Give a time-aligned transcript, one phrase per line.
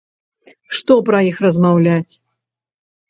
[0.77, 2.11] Што пра іх размаўляць?